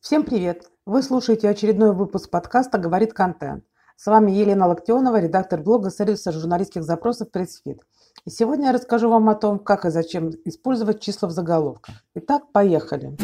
Всем 0.00 0.24
привет! 0.24 0.70
Вы 0.86 1.02
слушаете 1.02 1.46
очередной 1.50 1.92
выпуск 1.92 2.30
подкаста 2.30 2.78
«Говорит 2.78 3.12
контент». 3.12 3.64
С 3.96 4.06
вами 4.06 4.30
Елена 4.30 4.66
Локтионова, 4.66 5.20
редактор 5.20 5.60
блога 5.60 5.90
сервиса 5.90 6.32
журналистских 6.32 6.84
запросов 6.84 7.30
«Pressfeed». 7.30 7.82
И 8.24 8.30
сегодня 8.30 8.68
я 8.68 8.72
расскажу 8.72 9.10
вам 9.10 9.28
о 9.28 9.34
том, 9.34 9.58
как 9.58 9.84
и 9.84 9.90
зачем 9.90 10.30
использовать 10.46 11.00
числа 11.00 11.28
в 11.28 11.32
заголовках. 11.32 11.96
Итак, 12.14 12.44
поехали! 12.50 13.14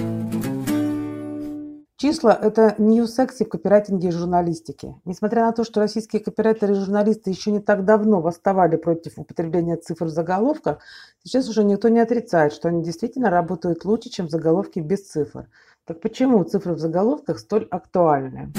Числа– 1.97 2.39
это 2.43 2.75
new 2.77 3.07
секси 3.07 3.47
в 3.47 3.49
копирайтинге 3.49 4.09
и 4.09 4.11
журналистике. 4.11 4.97
Несмотря 5.07 5.47
на 5.47 5.53
то, 5.53 5.65
что 5.65 5.81
российские 5.81 6.21
копирайтеры 6.21 6.75
и 6.75 6.77
журналисты 6.77 7.31
еще 7.31 7.53
не 7.53 7.61
так 7.61 7.87
давно 7.87 8.21
восставали 8.21 8.77
против 8.77 9.19
употребления 9.19 9.77
цифр 9.77 10.05
в 10.05 10.11
заголовках, 10.11 10.81
сейчас 11.25 11.49
уже 11.49 11.65
никто 11.65 11.89
не 11.89 12.01
отрицает, 12.01 12.53
что 12.53 12.69
они 12.69 12.85
действительно 12.85 13.31
работают 13.31 13.87
лучше, 13.87 14.11
чем 14.11 14.29
заголовки 14.29 14.79
без 14.79 15.09
цифр. 15.09 15.49
Так 15.87 16.01
почему 16.01 16.43
цифры 16.43 16.75
в 16.75 16.81
заголовках 16.81 17.39
столь 17.39 17.69
актуальны? 17.71 18.53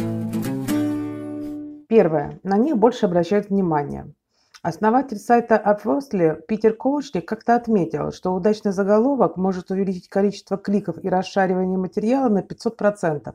Первое. 1.89 2.39
На 2.43 2.57
них 2.57 2.77
больше 2.77 3.05
обращают 3.05 3.49
внимание. 3.49 4.13
Основатель 4.61 5.17
сайта 5.17 5.55
Upworthy 5.55 6.41
Питер 6.47 6.73
Коушли 6.73 7.19
как-то 7.19 7.55
отметил, 7.55 8.13
что 8.13 8.33
удачный 8.33 8.71
заголовок 8.71 9.35
может 9.35 9.71
увеличить 9.71 10.07
количество 10.07 10.55
кликов 10.57 11.03
и 11.03 11.09
расшаривания 11.09 11.77
материала 11.77 12.29
на 12.29 12.39
500%. 12.39 13.33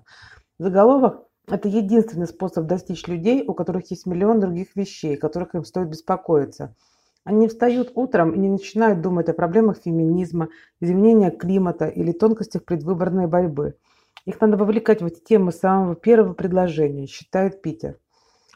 Заголовок– 0.58 1.26
это 1.46 1.68
единственный 1.68 2.28
способ 2.28 2.64
достичь 2.64 3.06
людей, 3.06 3.44
у 3.46 3.52
которых 3.52 3.90
есть 3.90 4.06
миллион 4.06 4.40
других 4.40 4.74
вещей, 4.74 5.16
которых 5.16 5.54
им 5.54 5.66
стоит 5.66 5.88
беспокоиться– 5.88 6.74
они 7.24 7.48
встают 7.48 7.92
утром 7.94 8.32
и 8.32 8.38
не 8.38 8.48
начинают 8.48 9.00
думать 9.00 9.28
о 9.28 9.34
проблемах 9.34 9.78
феминизма, 9.78 10.48
изменения 10.80 11.30
климата 11.30 11.86
или 11.86 12.12
тонкостях 12.12 12.64
предвыборной 12.64 13.26
борьбы. 13.26 13.76
Их 14.24 14.40
надо 14.40 14.56
вовлекать 14.56 15.02
в 15.02 15.06
эти 15.06 15.20
темы 15.20 15.52
с 15.52 15.58
самого 15.58 15.94
первого 15.94 16.34
предложения, 16.34 17.06
считает 17.06 17.62
Питер. 17.62 17.98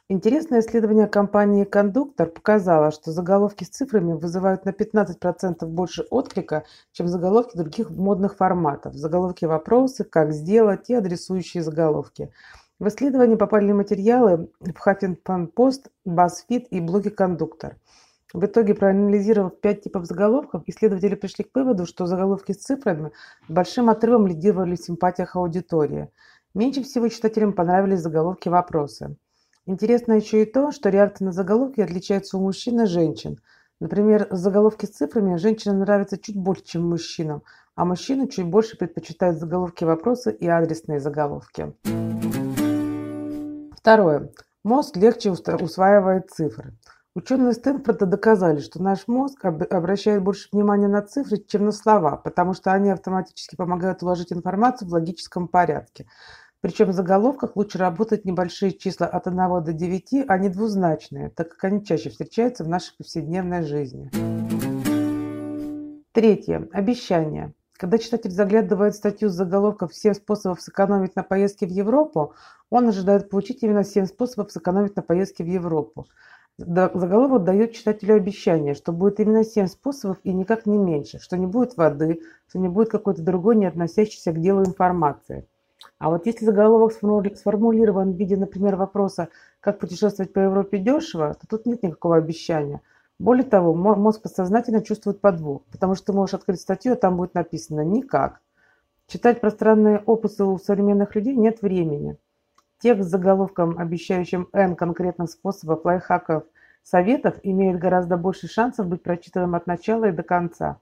Интересное 0.08 0.60
исследование 0.60 1.08
компании 1.08 1.64
«Кондуктор» 1.64 2.28
показало, 2.28 2.92
что 2.92 3.10
заголовки 3.10 3.64
с 3.64 3.70
цифрами 3.70 4.12
вызывают 4.12 4.64
на 4.64 4.70
15% 4.70 5.66
больше 5.66 6.02
отклика, 6.10 6.64
чем 6.92 7.08
заголовки 7.08 7.56
других 7.56 7.90
модных 7.90 8.36
форматов. 8.36 8.94
Заголовки 8.94 9.46
вопросы, 9.46 10.04
как 10.04 10.32
сделать 10.32 10.90
и 10.90 10.94
адресующие 10.94 11.64
заголовки. 11.64 12.30
В 12.78 12.86
исследование 12.86 13.36
попали 13.36 13.72
материалы 13.72 14.48
в 14.60 14.86
Huffington 14.86 15.52
Post, 15.52 15.86
BuzzFeed 16.06 16.68
и 16.70 16.78
блоге 16.78 17.10
«Кондуктор». 17.10 17.76
В 18.34 18.44
итоге, 18.44 18.74
проанализировав 18.74 19.60
пять 19.60 19.82
типов 19.82 20.04
заголовков, 20.04 20.62
исследователи 20.66 21.14
пришли 21.14 21.44
к 21.44 21.54
выводу, 21.54 21.86
что 21.86 22.06
заголовки 22.06 22.52
с 22.52 22.58
цифрами 22.58 23.12
большим 23.48 23.88
отрывом 23.88 24.26
лидировали 24.26 24.74
в 24.74 24.80
симпатиях 24.80 25.36
аудитории. 25.36 26.10
Меньше 26.54 26.82
всего 26.82 27.08
читателям 27.08 27.52
понравились 27.52 28.00
заголовки 28.00 28.48
вопросы. 28.48 29.16
Интересно 29.64 30.14
еще 30.14 30.42
и 30.42 30.46
то, 30.46 30.72
что 30.72 30.88
реакции 30.90 31.24
на 31.24 31.32
заголовки 31.32 31.80
отличаются 31.80 32.36
у 32.36 32.40
мужчин 32.40 32.80
и 32.80 32.86
женщин. 32.86 33.38
Например, 33.78 34.26
заголовки 34.30 34.86
с 34.86 34.90
цифрами 34.90 35.36
женщинам 35.36 35.80
нравятся 35.80 36.18
чуть 36.18 36.36
больше, 36.36 36.64
чем 36.64 36.88
мужчинам, 36.88 37.42
а 37.74 37.84
мужчины 37.84 38.28
чуть 38.28 38.46
больше 38.46 38.76
предпочитают 38.76 39.38
заголовки 39.38 39.84
вопросы 39.84 40.32
и 40.32 40.48
адресные 40.48 40.98
заголовки. 40.98 41.74
Второе. 43.76 44.30
Мозг 44.64 44.96
легче 44.96 45.30
усваивает 45.30 46.30
цифры. 46.30 46.72
Ученые 47.16 47.54
Стэнфорда 47.54 48.04
доказали, 48.04 48.60
что 48.60 48.82
наш 48.82 49.08
мозг 49.08 49.42
обращает 49.42 50.22
больше 50.22 50.50
внимания 50.52 50.86
на 50.86 51.00
цифры, 51.00 51.38
чем 51.38 51.64
на 51.64 51.72
слова, 51.72 52.18
потому 52.18 52.52
что 52.52 52.74
они 52.74 52.90
автоматически 52.90 53.56
помогают 53.56 54.02
уложить 54.02 54.34
информацию 54.34 54.86
в 54.86 54.92
логическом 54.92 55.48
порядке. 55.48 56.06
Причем 56.60 56.90
в 56.90 56.92
заголовках 56.92 57.56
лучше 57.56 57.78
работать 57.78 58.26
небольшие 58.26 58.72
числа 58.72 59.06
от 59.06 59.26
1 59.26 59.64
до 59.64 59.72
9, 59.72 60.26
а 60.28 60.36
не 60.36 60.50
двузначные, 60.50 61.30
так 61.30 61.52
как 61.52 61.64
они 61.64 61.82
чаще 61.82 62.10
встречаются 62.10 62.64
в 62.64 62.68
нашей 62.68 62.94
повседневной 62.98 63.62
жизни. 63.62 64.10
Третье. 66.12 66.68
Обещание. 66.70 67.54
Когда 67.78 67.96
читатель 67.96 68.30
заглядывает 68.30 68.92
в 68.92 68.98
статью 68.98 69.30
с 69.30 69.32
заголовком 69.32 69.88
«7 69.88 70.12
способов 70.12 70.60
сэкономить 70.60 71.16
на 71.16 71.22
поездке 71.22 71.66
в 71.66 71.70
Европу», 71.70 72.34
он 72.68 72.88
ожидает 72.88 73.30
получить 73.30 73.62
именно 73.62 73.84
7 73.84 74.04
способов 74.04 74.52
сэкономить 74.52 74.96
на 74.96 75.02
поездке 75.02 75.44
в 75.44 75.46
Европу. 75.46 76.06
Заголовок 76.58 77.44
дает 77.44 77.72
читателю 77.72 78.14
обещание, 78.14 78.72
что 78.72 78.90
будет 78.90 79.20
именно 79.20 79.44
семь 79.44 79.66
способов 79.66 80.16
и 80.22 80.32
никак 80.32 80.64
не 80.64 80.78
меньше, 80.78 81.18
что 81.18 81.36
не 81.36 81.46
будет 81.46 81.76
воды, 81.76 82.22
что 82.48 82.58
не 82.58 82.68
будет 82.68 82.88
какой-то 82.88 83.20
другой, 83.20 83.56
не 83.56 83.66
относящейся 83.66 84.32
к 84.32 84.40
делу 84.40 84.64
информации. 84.64 85.46
А 85.98 86.08
вот 86.08 86.24
если 86.24 86.46
заголовок 86.46 86.92
сформулирован 86.92 88.12
в 88.12 88.16
виде, 88.16 88.38
например, 88.38 88.76
вопроса 88.76 89.28
«Как 89.60 89.78
путешествовать 89.78 90.32
по 90.32 90.38
Европе 90.38 90.78
дешево?», 90.78 91.34
то 91.34 91.46
тут 91.46 91.66
нет 91.66 91.82
никакого 91.82 92.16
обещания. 92.16 92.80
Более 93.18 93.44
того, 93.44 93.74
мозг 93.74 94.22
подсознательно 94.22 94.82
чувствует 94.82 95.20
подвох, 95.20 95.62
потому 95.70 95.94
что 95.94 96.06
ты 96.06 96.12
можешь 96.14 96.34
открыть 96.34 96.60
статью, 96.62 96.94
а 96.94 96.96
там 96.96 97.18
будет 97.18 97.34
написано 97.34 97.82
«Никак». 97.82 98.40
Читать 99.08 99.42
пространные 99.42 99.98
опусы 99.98 100.42
у 100.44 100.58
современных 100.58 101.14
людей 101.14 101.36
нет 101.36 101.60
времени. 101.60 102.16
Текст 102.78 103.08
с 103.08 103.10
заголовком, 103.10 103.78
обещающим 103.78 104.48
N 104.52 104.76
конкретных 104.76 105.30
способов, 105.30 105.86
лайфхаков, 105.86 106.44
советов, 106.82 107.36
имеет 107.42 107.78
гораздо 107.78 108.18
больше 108.18 108.48
шансов 108.48 108.86
быть 108.86 109.02
прочитанным 109.02 109.54
от 109.54 109.66
начала 109.66 110.04
и 110.06 110.12
до 110.12 110.22
конца. 110.22 110.78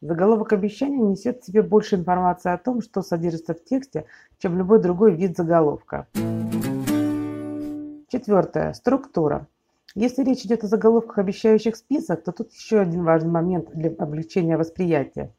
Заголовок 0.00 0.52
обещания 0.52 0.98
несет 0.98 1.40
в 1.40 1.46
себе 1.46 1.62
больше 1.62 1.94
информации 1.94 2.50
о 2.50 2.58
том, 2.58 2.82
что 2.82 3.00
содержится 3.00 3.54
в 3.54 3.62
тексте, 3.62 4.06
чем 4.38 4.58
любой 4.58 4.80
другой 4.80 5.14
вид 5.14 5.36
заголовка. 5.36 6.08
Четвертое. 8.08 8.72
Структура. 8.72 9.46
Если 9.94 10.24
речь 10.24 10.44
идет 10.44 10.64
о 10.64 10.66
заголовках, 10.66 11.18
обещающих 11.18 11.76
список, 11.76 12.24
то 12.24 12.32
тут 12.32 12.52
еще 12.52 12.80
один 12.80 13.04
важный 13.04 13.30
момент 13.30 13.70
для 13.72 13.90
облегчения 13.90 14.58
восприятия. 14.58 15.32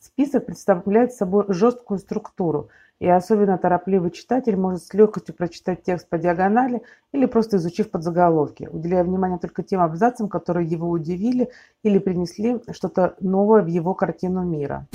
Список 0.00 0.44
представляет 0.44 1.14
собой 1.14 1.46
жесткую 1.48 1.98
структуру– 1.98 2.68
и 2.98 3.08
особенно 3.08 3.58
торопливый 3.58 4.10
читатель 4.10 4.56
может 4.56 4.82
с 4.84 4.94
легкостью 4.94 5.34
прочитать 5.34 5.82
текст 5.82 6.08
по 6.08 6.18
диагонали 6.18 6.82
или 7.12 7.26
просто 7.26 7.58
изучив 7.58 7.90
подзаголовки, 7.90 8.68
уделяя 8.70 9.04
внимание 9.04 9.38
только 9.38 9.62
тем 9.62 9.80
абзацам, 9.80 10.28
которые 10.28 10.66
его 10.66 10.88
удивили 10.88 11.50
или 11.82 11.98
принесли 11.98 12.60
что-то 12.72 13.14
новое 13.20 13.62
в 13.62 13.66
его 13.66 13.94
картину 13.94 14.42
мира. 14.42 14.86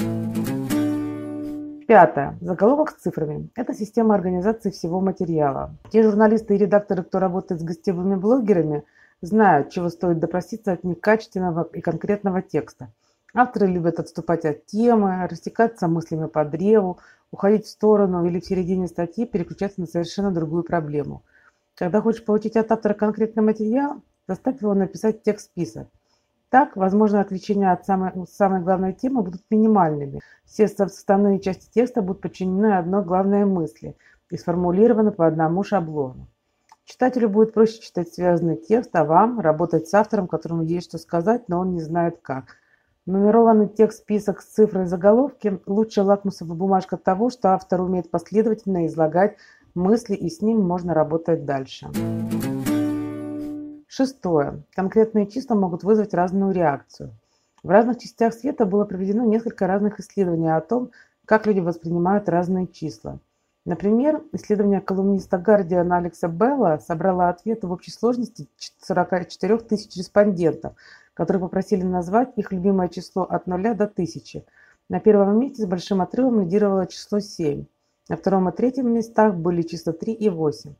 Пятое. 1.87 2.37
Заголовок 2.39 2.91
с 2.91 3.01
цифрами. 3.01 3.49
Это 3.53 3.73
система 3.73 4.15
организации 4.15 4.69
всего 4.69 5.01
материала. 5.01 5.75
Те 5.91 6.03
журналисты 6.03 6.55
и 6.55 6.57
редакторы, 6.57 7.03
кто 7.03 7.19
работает 7.19 7.59
с 7.59 7.65
гостевыми 7.65 8.15
блогерами, 8.15 8.83
знают, 9.21 9.71
чего 9.71 9.89
стоит 9.89 10.19
допроситься 10.19 10.71
от 10.71 10.85
некачественного 10.85 11.67
и 11.73 11.81
конкретного 11.81 12.41
текста. 12.41 12.89
Авторы 13.33 13.67
любят 13.67 13.99
отступать 13.99 14.43
от 14.45 14.65
темы, 14.65 15.25
растекаться 15.27 15.87
мыслями 15.87 16.27
по 16.27 16.43
древу, 16.43 16.99
уходить 17.31 17.65
в 17.65 17.69
сторону 17.69 18.25
или 18.25 18.39
в 18.39 18.45
середине 18.45 18.87
статьи 18.87 19.25
переключаться 19.25 19.79
на 19.79 19.87
совершенно 19.87 20.31
другую 20.31 20.63
проблему. 20.63 21.23
Когда 21.75 22.01
хочешь 22.01 22.25
получить 22.25 22.57
от 22.57 22.71
автора 22.71 22.93
конкретный 22.93 23.43
материал, 23.43 24.01
заставь 24.27 24.61
его 24.61 24.73
написать 24.73 25.23
текст-список. 25.23 25.87
Так, 26.49 26.75
возможно, 26.75 27.21
отвлечения 27.21 27.71
от 27.71 27.85
самой, 27.85 28.11
самой 28.27 28.61
главной 28.61 28.91
темы 28.91 29.23
будут 29.23 29.41
минимальными. 29.49 30.19
Все 30.43 30.67
составные 30.67 31.39
части 31.39 31.69
текста 31.73 32.01
будут 32.01 32.21
подчинены 32.21 32.77
одной 32.77 33.05
главной 33.05 33.45
мысли 33.45 33.95
и 34.29 34.35
сформулированы 34.37 35.11
по 35.11 35.25
одному 35.25 35.63
шаблону. 35.63 36.27
Читателю 36.83 37.29
будет 37.29 37.53
проще 37.53 37.79
читать 37.79 38.13
связанный 38.13 38.57
текст, 38.57 38.93
а 38.93 39.05
вам 39.05 39.39
работать 39.39 39.87
с 39.87 39.93
автором, 39.93 40.27
которому 40.27 40.63
есть 40.63 40.89
что 40.89 40.97
сказать, 40.97 41.47
но 41.47 41.59
он 41.59 41.71
не 41.71 41.79
знает 41.79 42.19
как. 42.21 42.57
Нумерованный 43.07 43.67
текст-список 43.67 44.41
с 44.41 44.45
цифрой 44.45 44.85
заголовки– 44.85 45.59
лучшая 45.65 46.05
лакмусовая 46.05 46.55
бумажка 46.55 46.97
того, 46.97 47.31
что 47.31 47.49
автор 47.55 47.81
умеет 47.81 48.11
последовательно 48.11 48.85
излагать 48.85 49.37
мысли, 49.73 50.13
и 50.13 50.29
с 50.29 50.41
ним 50.41 50.61
можно 50.61 50.93
работать 50.93 51.43
дальше. 51.43 51.87
Шестое. 53.87 54.61
Конкретные 54.75 55.25
числа 55.25 55.55
могут 55.55 55.83
вызвать 55.83 56.13
разную 56.13 56.51
реакцию. 56.53 57.09
В 57.63 57.71
разных 57.71 57.97
частях 57.97 58.35
света 58.35 58.65
было 58.65 58.85
проведено 58.85 59.25
несколько 59.25 59.65
разных 59.65 59.99
исследований 59.99 60.55
о 60.55 60.61
том, 60.61 60.91
как 61.25 61.47
люди 61.47 61.59
воспринимают 61.59 62.29
разные 62.29 62.67
числа. 62.67 63.17
Например, 63.65 64.21
исследование 64.31 64.79
колумниста 64.79 65.39
Гардиана 65.39 65.97
Алекса 65.97 66.27
Белла 66.27 66.79
собрало 66.85 67.29
ответы 67.29 67.65
в 67.65 67.71
общей 67.71 67.91
сложности 67.91 68.47
44 68.79 69.57
тысяч 69.57 69.97
респондентов– 69.97 70.73
которые 71.21 71.39
попросили 71.39 71.83
назвать 71.83 72.29
их 72.35 72.51
любимое 72.51 72.89
число 72.89 73.21
от 73.21 73.45
0 73.45 73.75
до 73.75 73.83
1000. 73.83 74.43
На 74.89 74.99
первом 74.99 75.39
месте 75.39 75.61
с 75.61 75.65
большим 75.67 76.01
отрывом 76.01 76.41
лидировало 76.41 76.87
число 76.87 77.19
7. 77.19 77.65
На 78.09 78.17
втором 78.17 78.49
и 78.49 78.51
третьем 78.51 78.91
местах 78.91 79.35
были 79.35 79.61
числа 79.61 79.93
3 79.93 80.13
и 80.13 80.29
8. 80.29 80.73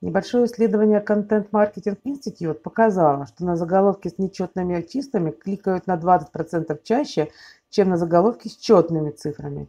Небольшое 0.00 0.46
исследование 0.46 1.00
Content 1.00 1.48
Marketing 1.52 1.96
Institute 2.04 2.54
показало, 2.54 3.26
что 3.26 3.44
на 3.44 3.54
заголовки 3.54 4.08
с 4.08 4.18
нечетными 4.18 4.82
числами 4.82 5.30
кликают 5.30 5.86
на 5.86 5.94
20% 5.94 6.76
чаще, 6.82 7.28
чем 7.70 7.90
на 7.90 7.96
заголовки 7.96 8.48
с 8.48 8.56
четными 8.56 9.12
цифрами. 9.12 9.68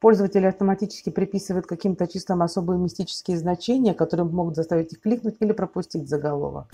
Пользователи 0.00 0.44
автоматически 0.44 1.08
приписывают 1.08 1.64
каким-то 1.66 2.06
числам 2.06 2.42
особые 2.42 2.78
мистические 2.78 3.38
значения, 3.38 3.94
которые 3.94 4.26
могут 4.26 4.54
заставить 4.54 4.92
их 4.92 5.00
кликнуть 5.00 5.36
или 5.40 5.52
пропустить 5.52 6.10
заголовок. 6.10 6.66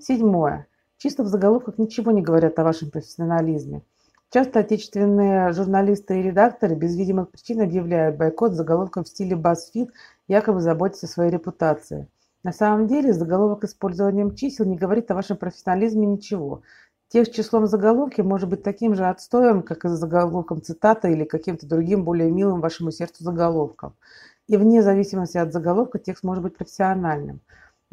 Седьмое. 0.00 0.66
Чисто 0.98 1.22
в 1.22 1.28
заголовках 1.28 1.78
ничего 1.78 2.10
не 2.10 2.22
говорят 2.22 2.58
о 2.58 2.64
вашем 2.64 2.90
профессионализме. 2.90 3.82
Часто 4.30 4.60
отечественные 4.60 5.52
журналисты 5.52 6.18
и 6.18 6.22
редакторы 6.22 6.74
без 6.74 6.96
видимых 6.96 7.30
причин 7.30 7.60
объявляют 7.60 8.16
бойкот 8.16 8.54
заголовком 8.54 9.04
в 9.04 9.08
стиле 9.08 9.36
BuzzFeed, 9.36 9.90
якобы 10.26 10.60
заботясь 10.60 11.04
о 11.04 11.06
своей 11.06 11.30
репутации. 11.30 12.08
На 12.42 12.52
самом 12.52 12.88
деле 12.88 13.12
заголовок 13.12 13.64
использованием 13.64 14.34
чисел 14.34 14.66
не 14.66 14.76
говорит 14.76 15.10
о 15.10 15.14
вашем 15.14 15.36
профессионализме 15.36 16.06
ничего. 16.06 16.62
Тех 17.08 17.30
числом 17.30 17.66
заголовки 17.66 18.22
может 18.22 18.48
быть 18.48 18.62
таким 18.62 18.94
же 18.94 19.06
отстоем, 19.06 19.62
как 19.62 19.84
и 19.84 19.88
заголовком 19.88 20.60
цитата 20.60 21.08
или 21.08 21.24
каким-то 21.24 21.66
другим 21.66 22.04
более 22.04 22.30
милым 22.30 22.60
вашему 22.60 22.90
сердцу 22.90 23.22
заголовком. 23.22 23.94
И 24.48 24.56
вне 24.56 24.82
зависимости 24.82 25.38
от 25.38 25.52
заголовка 25.52 25.98
текст 25.98 26.24
может 26.24 26.42
быть 26.42 26.56
профессиональным. 26.56 27.40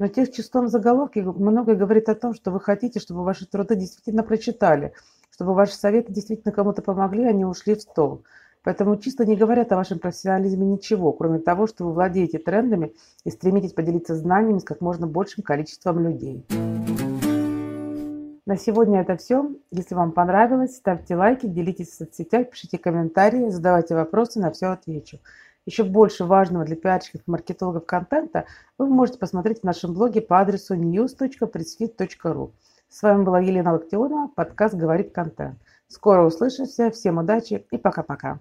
Но 0.01 0.07
тех 0.07 0.31
числом 0.31 0.67
заголовки 0.67 1.19
многое 1.19 1.75
говорит 1.75 2.09
о 2.09 2.15
том, 2.15 2.33
что 2.33 2.49
вы 2.49 2.59
хотите, 2.59 2.99
чтобы 2.99 3.23
ваши 3.23 3.45
труды 3.45 3.75
действительно 3.75 4.23
прочитали, 4.23 4.93
чтобы 5.29 5.53
ваши 5.53 5.75
советы 5.75 6.11
действительно 6.11 6.51
кому-то 6.51 6.81
помогли, 6.81 7.25
а 7.25 7.31
не 7.31 7.45
ушли 7.45 7.75
в 7.75 7.83
стол. 7.83 8.23
Поэтому 8.63 8.97
чисто 8.97 9.27
не 9.27 9.35
говорят 9.35 9.71
о 9.71 9.75
вашем 9.75 9.99
профессионализме 9.99 10.65
ничего, 10.65 11.11
кроме 11.11 11.37
того, 11.37 11.67
что 11.67 11.85
вы 11.85 11.93
владеете 11.93 12.39
трендами 12.39 12.95
и 13.25 13.29
стремитесь 13.29 13.73
поделиться 13.73 14.15
знаниями 14.15 14.57
с 14.57 14.63
как 14.63 14.81
можно 14.81 15.05
большим 15.05 15.43
количеством 15.43 15.99
людей. 15.99 16.47
На 18.47 18.57
сегодня 18.57 19.01
это 19.01 19.17
все. 19.17 19.51
Если 19.69 19.93
вам 19.93 20.13
понравилось, 20.13 20.77
ставьте 20.77 21.15
лайки, 21.15 21.45
делитесь 21.45 21.89
в 21.89 21.93
соцсетях, 21.93 22.49
пишите 22.49 22.79
комментарии, 22.79 23.49
задавайте 23.49 23.93
вопросы, 23.93 24.39
на 24.39 24.49
все 24.49 24.71
отвечу. 24.71 25.19
Еще 25.67 25.83
больше 25.83 26.25
важного 26.25 26.65
для 26.65 26.75
пиарщиков 26.75 27.21
и 27.21 27.31
маркетологов 27.31 27.85
контента 27.85 28.45
вы 28.79 28.87
можете 28.87 29.19
посмотреть 29.19 29.59
в 29.61 29.63
нашем 29.63 29.93
блоге 29.93 30.19
по 30.19 30.39
адресу 30.39 30.75
news.pressfit.ru. 30.75 32.51
С 32.89 33.03
вами 33.03 33.23
была 33.23 33.39
Елена 33.39 33.73
Локтионова, 33.73 34.27
подкаст 34.35 34.73
«Говорит 34.73 35.11
контент». 35.11 35.59
Скоро 35.87 36.25
услышимся, 36.25 36.89
всем 36.89 37.19
удачи 37.19 37.63
и 37.69 37.77
пока-пока. 37.77 38.39